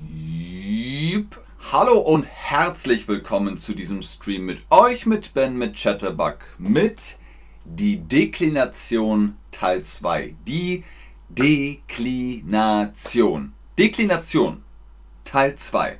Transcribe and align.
Jupp. 0.00 1.40
Hallo 1.72 1.98
und 1.98 2.26
herzlich 2.26 3.06
willkommen 3.06 3.56
zu 3.56 3.74
diesem 3.74 4.02
Stream 4.02 4.44
mit 4.44 4.62
euch, 4.70 5.06
mit 5.06 5.34
Ben, 5.34 5.56
mit 5.56 5.76
Chatterbug, 5.76 6.38
mit 6.58 7.18
die 7.64 7.98
Deklination 7.98 9.36
Teil 9.50 9.82
2. 9.82 10.34
Die 10.46 10.84
Deklination. 11.28 13.52
Deklination 13.78 14.64
Teil 15.24 15.54
2. 15.54 15.98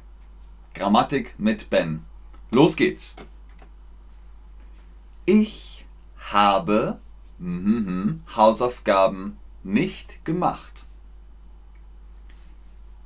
Grammatik 0.75 1.35
mit 1.39 1.71
Ben. 1.71 2.05
Los 2.51 2.77
geht's. 2.77 3.15
Ich 5.25 5.87
habe 6.19 7.01
mhm, 7.39 8.23
Hausaufgaben 8.35 9.39
nicht 9.63 10.25
gemacht. 10.25 10.85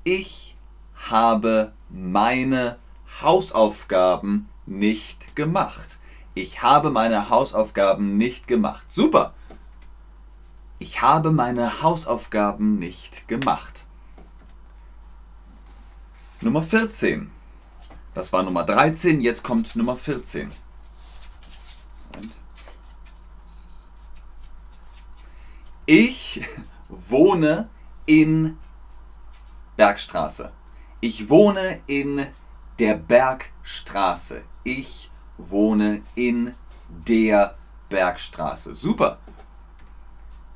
Ich 0.05 0.55
habe 0.99 1.73
meine 1.89 2.79
Hausaufgaben 3.23 4.49
nicht 4.67 5.37
gemacht. 5.37 5.99
Ich 6.35 6.63
habe 6.63 6.91
meine 6.91 7.31
Hausaufgaben 7.31 8.17
nicht 8.17 8.47
gemacht. 8.47 8.87
Super. 8.89 9.35
Ich 10.79 11.03
habe 11.03 11.33
meine 11.33 11.83
Hausaufgaben 11.83 12.79
nicht 12.79 13.27
gemacht. 13.27 13.85
Nummer 16.41 16.63
14. 16.63 17.31
Das 18.15 18.33
war 18.33 18.43
Nummer 18.43 18.65
13, 18.65 19.21
jetzt 19.21 19.43
kommt 19.43 19.75
Nummer 19.75 19.97
14. 19.97 20.51
Moment. 22.15 22.33
Ich 25.87 26.45
wohne 26.89 27.69
in 28.07 28.57
Bergstraße. 29.77 30.53
Ich 31.01 31.29
wohne 31.29 31.81
in 31.87 32.27
der 32.81 32.97
Bergstraße. 32.97 34.43
Ich 34.65 35.11
wohne 35.37 36.03
in 36.17 36.55
der 36.89 37.57
Bergstraße. 37.89 38.75
Super. 38.75 39.19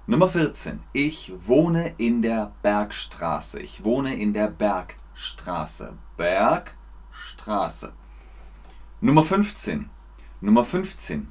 Nummer 0.08 0.28
14. 0.28 0.80
Ich 0.92 1.33
wohne 1.47 1.94
in 1.97 2.22
der 2.22 2.50
Bergstraße. 2.62 3.61
Ich 3.61 3.84
wohne 3.84 4.17
in 4.17 4.33
der 4.33 4.48
Bergstraße. 4.48 5.97
Bergstraße. 6.17 7.92
Nummer 9.00 9.22
15. 9.22 9.91
Nummer 10.41 10.64
15. 10.64 11.28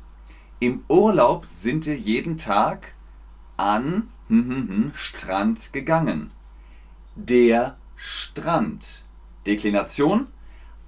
Im 0.61 0.85
Urlaub 0.87 1.47
sind 1.49 1.85
wir 1.85 1.97
jeden 1.97 2.37
Tag 2.37 2.93
an 3.57 4.09
hm, 4.29 4.49
hm, 4.49 4.67
hm, 4.69 4.91
Strand 4.95 5.73
gegangen. 5.73 6.31
Der 7.15 7.75
Strand. 8.03 9.03
Deklination 9.45 10.27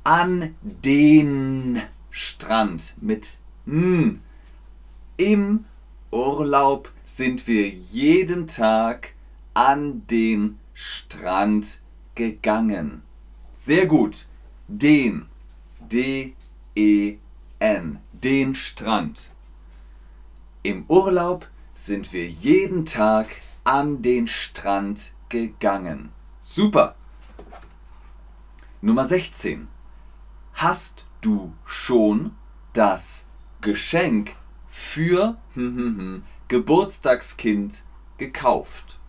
an 0.03 0.55
den 0.61 1.79
Strand 2.09 2.95
mit 2.99 3.37
n. 3.67 4.23
Im 5.17 5.65
Urlaub 6.09 6.91
sind 7.05 7.45
wir 7.47 7.69
jeden 7.69 8.47
Tag 8.47 9.13
an 9.53 10.07
den 10.07 10.57
Strand 10.73 11.81
gegangen. 12.15 13.03
Sehr 13.53 13.85
gut. 13.85 14.25
Den. 14.67 15.27
D-E-N. 15.91 17.19
Den 18.11 18.55
Strand. 18.55 19.29
Im 20.63 20.83
Urlaub 20.87 21.47
sind 21.73 22.11
wir 22.11 22.27
jeden 22.27 22.87
Tag 22.87 23.39
an 23.63 24.01
den 24.01 24.25
Strand 24.25 25.13
gegangen. 25.29 26.11
Super. 26.39 26.95
Nummer 28.85 29.05
16. 29.05 29.69
Hast 30.55 31.05
du 31.21 31.53
schon 31.63 32.33
das 32.73 33.27
Geschenk 33.61 34.35
für 34.67 35.37
hm, 35.53 35.77
hm, 35.77 35.97
hm, 35.97 36.23
Geburtstagskind 36.49 37.81
gekauft? 38.17 38.99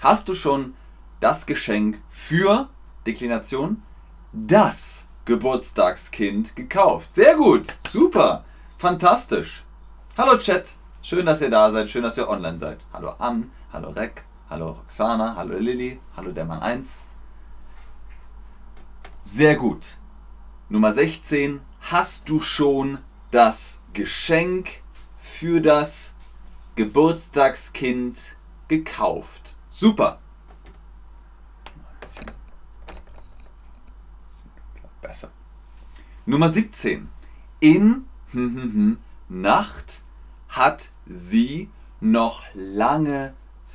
Hast 0.00 0.28
du 0.28 0.34
schon 0.34 0.74
das 1.20 1.46
Geschenk 1.46 2.00
für 2.08 2.68
Deklination 3.06 3.84
das 4.32 5.06
Geburtstagskind 5.26 6.56
gekauft? 6.56 7.14
Sehr 7.14 7.36
gut, 7.36 7.68
super, 7.88 8.44
fantastisch. 8.78 9.62
Hallo 10.18 10.38
Chat, 10.38 10.74
schön, 11.02 11.24
dass 11.24 11.40
ihr 11.40 11.50
da 11.50 11.70
seid, 11.70 11.88
schön, 11.88 12.02
dass 12.02 12.18
ihr 12.18 12.28
online 12.28 12.58
seid. 12.58 12.80
Hallo 12.92 13.10
Ann, 13.20 13.52
hallo 13.72 13.90
Rek, 13.90 14.24
hallo 14.50 14.72
Roxana, 14.72 15.36
hallo 15.36 15.56
Lilly, 15.56 16.00
hallo 16.16 16.32
der 16.32 16.46
Mann 16.46 16.62
1. 16.62 17.04
Sehr 19.26 19.56
gut. 19.56 19.96
Nummer 20.68 20.92
16. 20.92 21.62
Hast 21.80 22.28
du 22.28 22.40
schon 22.40 22.98
das 23.30 23.80
Geschenk 23.94 24.82
für 25.14 25.62
das 25.62 26.14
Geburtstagskind 26.76 28.36
gekauft? 28.68 29.56
Super. 29.70 30.20
Besser. 35.00 35.30
Nummer 36.26 36.50
17. 36.50 37.08
In 37.60 38.04
Nacht 39.30 40.02
hat 40.50 40.90
sie 41.06 41.70
noch 41.98 42.42
lange 42.52 43.32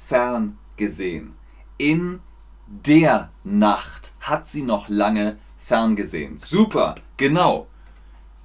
ferngesehen. 0.08 1.34
In 1.80 2.22
der 2.68 3.32
Nacht 3.44 4.09
hat 4.20 4.46
sie 4.46 4.62
noch 4.62 4.90
lange 4.90 5.38
ferngesehen. 5.58 6.38
Super, 6.38 6.96
genau. 7.18 7.68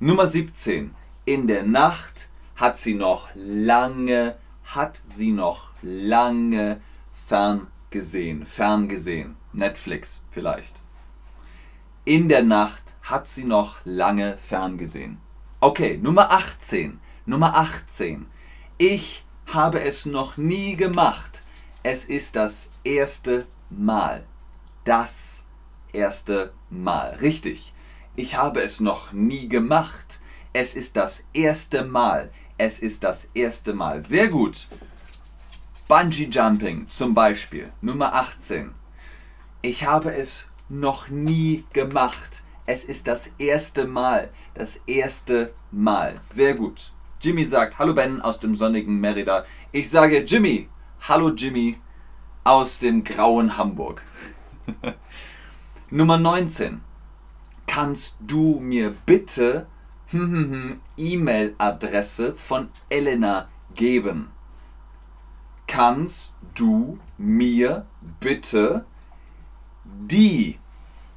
Nummer 0.01 0.27
17. 0.27 0.95
In 1.25 1.47
der 1.47 1.62
Nacht 1.62 2.29
hat 2.57 2.77
sie 2.77 2.95
noch 2.95 3.29
lange, 3.35 4.37
hat 4.65 5.01
sie 5.05 5.33
noch 5.33 5.73
lange 5.83 6.81
ferngesehen. 7.27 8.45
Ferngesehen. 8.45 9.37
Netflix 9.53 10.25
vielleicht. 10.31 10.75
In 12.05 12.29
der 12.29 12.43
Nacht 12.43 12.95
hat 13.03 13.27
sie 13.27 13.45
noch 13.45 13.79
lange 13.85 14.37
ferngesehen. 14.37 15.19
Okay, 15.61 15.97
Nummer 15.97 16.31
18. 16.31 17.01
Nummer 17.25 17.55
18. 17.56 18.27
Ich 18.77 19.25
habe 19.47 19.81
es 19.81 20.05
noch 20.05 20.37
nie 20.37 20.77
gemacht. 20.77 21.43
Es 21.83 22.05
ist 22.05 22.37
das 22.37 22.69
erste 22.83 23.47
Mal. 23.71 24.25
Das 24.85 25.44
erste 25.94 26.53
Mal. 26.71 27.16
Richtig. 27.21 27.72
Ich 28.16 28.37
habe 28.37 28.62
es 28.62 28.81
noch 28.81 29.12
nie 29.12 29.49
gemacht. 29.49 30.21
Es 30.53 30.75
ist 30.75 30.97
das 30.97 31.25
erste 31.32 31.84
Mal. 31.84 32.31
Es 32.59 32.78
ist 32.78 33.05
das 33.05 33.31
erste 33.34 33.72
Mal. 33.75 34.03
Sehr 34.03 34.28
gut. 34.28 34.69
Bungee 35.88 36.28
Jumping 36.31 36.88
zum 36.88 37.15
Beispiel. 37.15 37.72
Nummer 37.81 38.15
18. 38.15 38.72
Ich 39.62 39.87
habe 39.87 40.15
es 40.15 40.49
noch 40.69 41.09
nie 41.09 41.65
gemacht. 41.72 42.43
Es 42.66 42.84
ist 42.84 43.09
das 43.09 43.32
erste 43.38 43.87
Mal. 43.87 44.31
Das 44.55 44.81
erste 44.87 45.55
Mal. 45.71 46.19
Sehr 46.21 46.55
gut. 46.55 46.93
Jimmy 47.21 47.47
sagt, 47.47 47.78
hallo 47.78 47.94
Ben 47.94 48.21
aus 48.22 48.38
dem 48.41 48.55
sonnigen 48.55 49.00
Merida. 49.00 49.44
Ich 49.72 49.91
sage 49.91 50.19
Jimmy. 50.19 50.69
Hallo 51.09 51.31
Jimmy 51.31 51.78
aus 52.44 52.78
dem 52.78 53.03
grauen 53.03 53.56
Hamburg. 53.59 54.03
Nummer 55.91 56.17
19. 56.17 56.81
Kannst 57.67 58.17
du 58.21 58.59
mir 58.59 58.95
bitte 59.05 59.67
E-Mail-Adresse 60.97 62.34
von 62.34 62.71
Elena 62.89 63.50
geben? 63.75 64.31
Kannst 65.67 66.33
du 66.55 66.99
mir 67.19 67.84
bitte 68.19 68.87
die 69.84 70.58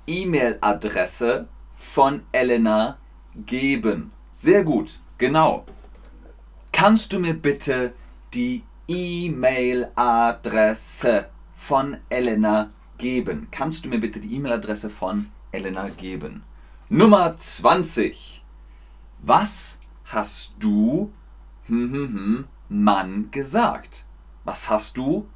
E-Mail-Adresse 0.06 1.48
von 1.72 2.24
Elena 2.34 2.98
geben? 3.46 4.12
Sehr 4.32 4.66
gut, 4.66 5.00
genau. 5.18 5.66
Kannst 6.74 7.14
du 7.14 7.20
mir 7.20 7.36
bitte 7.36 7.94
die 8.34 8.64
E-Mail-Adresse 8.90 11.30
von 11.56 11.96
Elena 12.10 12.72
geben? 12.98 13.48
Kannst 13.52 13.86
du 13.86 13.90
mir 13.90 14.00
bitte 14.00 14.20
die 14.20 14.36
E-Mail-Adresse 14.36 14.90
von 14.90 15.30
Elena 15.52 15.90
geben? 15.90 16.44
Nummer 16.90 17.36
20. 17.36 18.44
Was 19.20 19.82
hast 20.06 20.56
du 20.60 21.12
hm, 21.66 21.92
hm, 21.92 22.14
hm, 22.14 22.48
Mann 22.70 23.32
gesagt? 23.32 24.06
Was 24.44 24.70
hast 24.70 24.98
du 24.98 25.30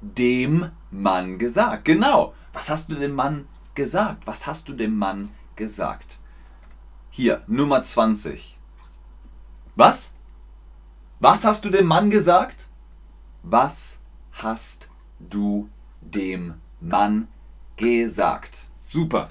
dem 0.00 0.70
Mann 0.90 1.38
gesagt? 1.38 1.84
Genau. 1.84 2.34
Was 2.52 2.70
hast 2.70 2.90
du 2.90 2.96
dem 2.96 3.14
Mann 3.14 3.46
gesagt? 3.74 4.26
Was 4.26 4.46
hast 4.46 4.68
du 4.68 4.72
dem 4.72 4.96
Mann 4.96 5.30
gesagt? 5.54 6.18
Hier, 7.10 7.42
Nummer 7.46 7.82
20. 7.82 8.58
Was? 9.74 10.14
Was 11.20 11.44
hast 11.44 11.64
du 11.64 11.70
dem 11.70 11.86
Mann 11.86 12.10
gesagt? 12.10 12.66
Was 13.42 14.00
hast 14.32 14.88
du 15.20 15.68
dem 16.00 16.54
Mann 16.80 17.28
gesagt? 17.76 18.68
Super. 18.78 19.30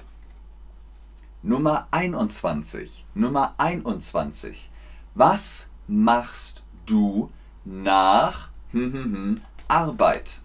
Nummer 1.42 1.86
21. 1.90 3.04
Nummer 3.14 3.54
21. 3.58 4.70
Was 5.14 5.70
machst 5.86 6.64
du 6.86 7.30
nach 7.64 8.48
hm, 8.72 8.92
hm, 8.92 9.04
hm, 9.04 9.40
Arbeit? 9.68 10.40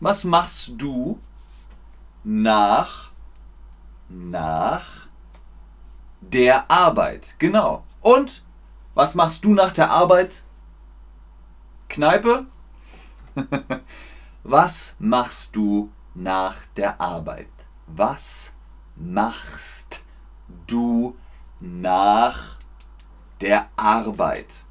Was 0.00 0.24
machst 0.24 0.74
du 0.76 1.18
nach 2.24 3.10
nach 4.08 5.08
der 6.20 6.70
Arbeit? 6.70 7.34
Genau. 7.38 7.84
Und 8.00 8.42
was 8.94 9.14
machst 9.14 9.44
du 9.44 9.54
nach 9.54 9.72
der 9.72 9.90
Arbeit? 9.90 10.44
Kneipe? 11.88 12.46
Was 14.46 14.94
machst 14.98 15.56
du 15.56 15.90
nach 16.14 16.56
der 16.76 17.00
Arbeit? 17.00 17.48
Was 17.86 18.54
machst 18.94 20.04
du 20.66 21.16
nach 21.60 22.58
der 23.40 23.70
Arbeit? 23.74 24.66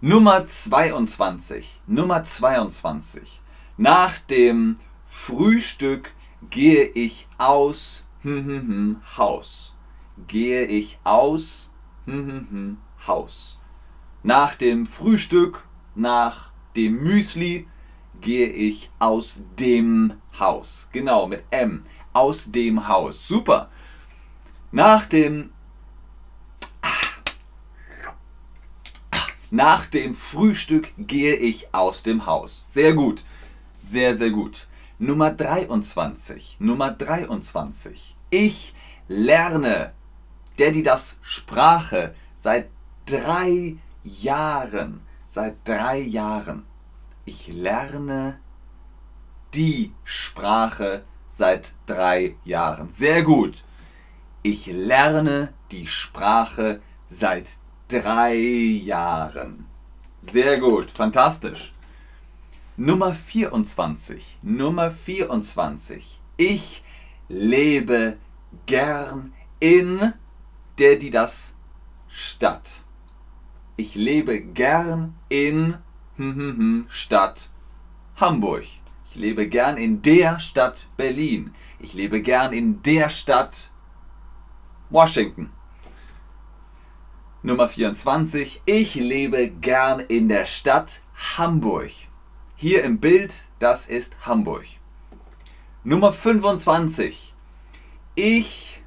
Nummer 0.00 0.46
22. 0.46 1.80
Nummer 1.88 2.22
22. 2.22 3.40
Nach 3.76 4.18
dem 4.18 4.76
Frühstück 5.04 6.14
gehe 6.48 6.84
ich 6.84 7.26
aus 7.38 8.06
hm, 8.20 8.44
hm, 8.44 8.68
hm, 8.68 9.02
Haus. 9.18 9.74
Gehe 10.28 10.64
ich 10.66 11.00
aus 11.02 11.70
Haus. 13.08 13.58
Nach 14.22 14.54
dem 14.54 14.86
Frühstück, 14.86 15.66
nach 15.96 16.52
dem 16.76 17.02
Müsli 17.02 17.66
gehe 18.22 18.48
ich 18.48 18.90
aus 18.98 19.42
dem 19.58 20.14
Haus. 20.38 20.88
Genau, 20.92 21.26
mit 21.26 21.44
M. 21.50 21.84
Aus 22.14 22.50
dem 22.50 22.88
Haus. 22.88 23.28
Super. 23.28 23.70
Nach 24.70 25.04
dem 25.04 25.50
Nach 29.54 29.84
dem 29.84 30.14
Frühstück 30.14 30.94
gehe 30.96 31.34
ich 31.34 31.74
aus 31.74 32.02
dem 32.02 32.24
Haus. 32.24 32.72
Sehr 32.72 32.94
gut. 32.94 33.24
Sehr, 33.70 34.14
sehr 34.14 34.30
gut. 34.30 34.66
Nummer 34.98 35.30
23. 35.30 36.56
Nummer 36.58 36.90
23. 36.90 38.16
Ich 38.30 38.72
lerne. 39.08 39.92
Die 40.58 40.82
das 40.82 41.18
Sprache 41.20 42.14
seit 42.34 42.70
drei 43.04 43.76
Jahren. 44.02 45.02
Seit 45.26 45.56
drei 45.68 45.98
Jahren. 45.98 46.64
Ich 47.24 47.46
lerne 47.46 48.40
die 49.54 49.92
Sprache 50.02 51.04
seit 51.28 51.74
drei 51.86 52.36
Jahren. 52.44 52.90
Sehr 52.90 53.22
gut. 53.22 53.62
Ich 54.42 54.66
lerne 54.66 55.52
die 55.70 55.86
Sprache 55.86 56.82
seit 57.08 57.46
drei 57.86 58.34
Jahren. 58.34 59.66
Sehr 60.20 60.58
gut, 60.58 60.90
fantastisch. 60.90 61.72
Nummer 62.76 63.14
24. 63.14 64.38
Nummer 64.42 64.90
24. 64.90 66.20
Ich 66.36 66.82
lebe 67.28 68.16
gern 68.66 69.32
in 69.60 70.12
der, 70.78 70.96
die 70.96 71.10
das 71.10 71.54
Stadt. 72.08 72.82
Ich 73.76 73.94
lebe 73.94 74.40
gern 74.40 75.14
in 75.28 75.74
hm, 75.74 75.78
Stadt 76.88 77.50
Hamburg. 78.16 78.64
Ich 79.08 79.16
lebe 79.16 79.48
gern 79.48 79.76
in 79.76 80.02
der 80.02 80.38
Stadt 80.38 80.86
Berlin. 80.96 81.54
Ich 81.78 81.94
lebe 81.94 82.20
gern 82.20 82.52
in 82.52 82.82
der 82.82 83.08
Stadt 83.08 83.70
Washington. 84.90 85.50
Nummer 87.42 87.68
24. 87.68 88.62
Ich 88.66 88.94
lebe 88.94 89.48
gern 89.50 90.00
in 90.00 90.28
der 90.28 90.46
Stadt 90.46 91.00
Hamburg. 91.36 91.90
Hier 92.56 92.84
im 92.84 93.00
Bild, 93.00 93.46
das 93.58 93.86
ist 93.86 94.14
Hamburg. 94.26 94.66
Nummer 95.82 96.12
25. 96.12 97.34
Ich 98.14 98.82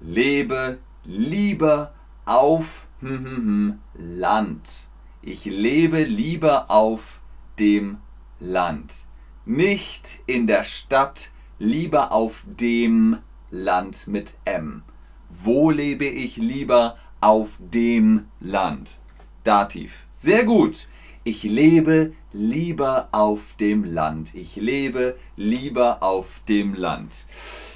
lebe 0.00 0.78
lieber 1.04 1.92
auf 2.24 2.86
hm, 3.00 3.24
hm, 3.24 3.36
hm, 3.36 3.78
Land. 3.94 4.89
Ich 5.22 5.44
lebe 5.44 6.02
lieber 6.02 6.70
auf 6.70 7.20
dem 7.58 7.98
Land. 8.38 9.04
Nicht 9.44 10.20
in 10.26 10.46
der 10.46 10.64
Stadt, 10.64 11.30
lieber 11.58 12.10
auf 12.10 12.42
dem 12.46 13.18
Land 13.50 14.06
mit 14.06 14.32
M. 14.46 14.82
Wo 15.28 15.70
lebe 15.70 16.06
ich 16.06 16.38
lieber 16.38 16.96
auf 17.20 17.50
dem 17.58 18.28
Land? 18.40 18.98
Dativ. 19.44 20.06
Sehr 20.10 20.44
gut. 20.44 20.88
Ich 21.22 21.42
lebe 21.42 22.14
lieber 22.32 23.08
auf 23.12 23.54
dem 23.60 23.84
Land. 23.84 24.34
Ich 24.34 24.56
lebe 24.56 25.18
lieber 25.36 26.02
auf 26.02 26.40
dem 26.48 26.72
Land. 26.72 27.26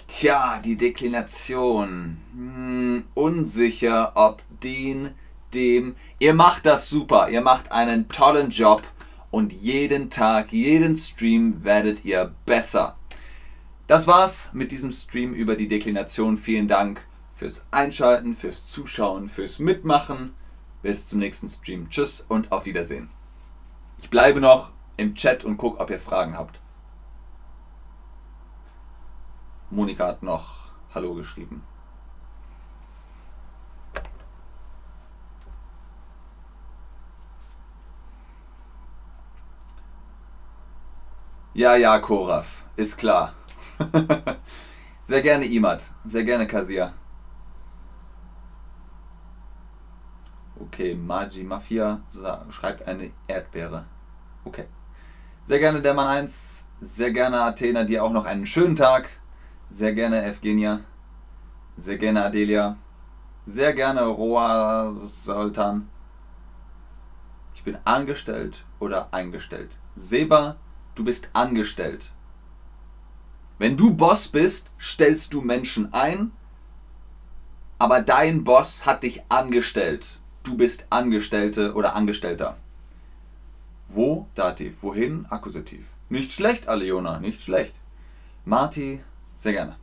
Tja, 0.09 0.63
die 0.65 0.77
Deklination. 0.77 2.17
Hm, 2.33 3.05
unsicher, 3.13 4.13
ob 4.15 4.43
den, 4.63 5.11
dem. 5.55 5.97
Ihr 6.19 6.35
macht 6.35 6.67
das 6.67 6.89
super. 6.89 7.29
Ihr 7.31 7.41
macht 7.41 7.73
einen 7.73 8.09
tollen 8.09 8.51
Job. 8.51 8.83
Und 9.31 9.53
jeden 9.53 10.11
Tag, 10.11 10.53
jeden 10.53 10.95
Stream 10.95 11.65
werdet 11.65 12.05
ihr 12.05 12.35
besser. 12.47 12.97
Das 13.87 14.07
war's 14.07 14.51
mit 14.53 14.71
diesem 14.71 14.93
Stream 14.93 15.35
über 15.35 15.57
die 15.57 15.69
Deklination. 15.69 16.37
Vielen 16.37 16.69
Dank 16.69 17.07
fürs 17.33 17.67
Einschalten, 17.71 18.35
fürs 18.35 18.67
Zuschauen, 18.67 19.29
fürs 19.29 19.59
Mitmachen. 19.59 20.35
Bis 20.83 21.07
zum 21.07 21.19
nächsten 21.19 21.49
Stream. 21.49 21.89
Tschüss 21.91 22.21
und 22.21 22.53
auf 22.53 22.67
Wiedersehen. 22.67 23.11
Ich 23.99 24.11
bleibe 24.11 24.41
noch 24.41 24.71
im 24.97 25.15
Chat 25.15 25.45
und 25.45 25.57
gucke, 25.57 25.81
ob 25.81 25.91
ihr 25.91 25.99
Fragen 25.99 26.37
habt. 26.37 26.61
Monika 29.71 30.07
hat 30.07 30.23
noch 30.23 30.71
Hallo 30.95 31.15
geschrieben. 31.15 31.63
Ja, 41.57 41.77
ja, 41.77 42.01
Koraf, 42.01 42.65
ist 42.75 42.99
klar. 42.99 43.33
sehr 45.05 45.23
gerne 45.23 45.45
Imad, 45.45 45.89
sehr 46.03 46.25
gerne 46.25 46.49
Kasia. 46.49 46.93
Okay, 50.59 50.97
Magi 50.97 51.45
Mafia 51.45 52.01
schreibt 52.51 52.89
eine 52.89 53.13
Erdbeere. 53.29 53.85
Okay. 54.45 54.65
Sehr 55.45 55.61
gerne 55.61 55.81
der 55.81 55.95
Mann 55.95 56.09
1, 56.09 56.67
sehr 56.81 57.13
gerne 57.13 57.43
Athena, 57.43 57.85
dir 57.85 58.03
auch 58.03 58.13
noch 58.13 58.27
einen 58.27 58.47
schönen 58.47 58.75
Tag. 58.75 59.09
Sehr 59.69 59.93
gerne 59.93 60.25
Evgenia. 60.25 60.81
Sehr 61.77 61.99
gerne 61.99 62.25
Adelia. 62.25 62.77
Sehr 63.47 63.75
gerne 63.75 64.03
Roa 64.07 64.91
Sultan. 64.91 65.89
Ich 67.55 67.63
bin 67.63 67.79
angestellt 67.85 68.65
oder 68.81 69.07
eingestellt. 69.13 69.77
Seba, 69.95 70.57
du 70.95 71.05
bist 71.05 71.31
angestellt. 71.33 72.11
Wenn 73.59 73.77
du 73.77 73.95
Boss 73.95 74.29
bist, 74.29 74.71
stellst 74.81 75.33
du 75.33 75.41
Menschen 75.41 75.93
ein, 75.95 76.33
aber 77.79 78.01
dein 78.03 78.45
Boss 78.45 78.87
hat 78.87 79.03
dich 79.03 79.23
angestellt. 79.29 80.21
Du 80.43 80.57
bist 80.57 80.87
Angestellte 80.91 81.75
oder 81.75 81.95
Angestellter. 81.95 82.57
Wo? 83.89 84.29
Dativ. 84.35 84.83
Wohin? 84.83 85.27
Akkusativ. 85.31 85.87
Nicht 86.09 86.33
schlecht, 86.33 86.69
Aleona, 86.69 87.19
nicht 87.19 87.43
schlecht. 87.43 87.75
Marti, 88.45 89.03
sehr 89.37 89.53
gerne. 89.53 89.77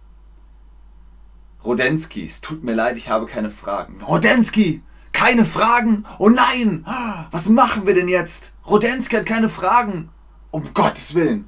Rodensky, 1.64 2.26
es 2.26 2.42
tut 2.42 2.64
mir 2.64 2.74
leid, 2.74 2.98
ich 2.98 3.10
habe 3.10 3.26
keine 3.26 3.52
Fragen. 3.52 4.02
Rodensky, 4.02 4.84
keine 5.12 5.46
Fragen? 5.46 6.06
Oh 6.20 6.30
nein! 6.30 6.86
Was 7.32 7.50
machen 7.50 7.86
wir 7.86 7.94
denn 7.94 8.08
jetzt? 8.08 8.54
Rodensky 8.66 9.18
hat 9.18 9.26
keine 9.26 9.50
Fragen. 9.50 10.10
Um 10.52 10.74
Gottes 10.74 11.16
Willen. 11.16 11.48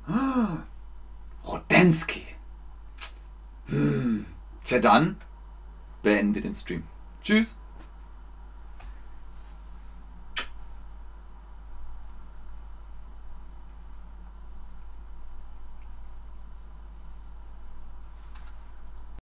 Rodensky. 1.45 2.25
Hm. 3.67 4.25
Tja 4.63 4.79
dann, 4.79 5.17
beenden 6.01 6.33
wir 6.33 6.41
den 6.41 6.53
Stream. 6.53 6.83
Tschüss. 7.21 7.57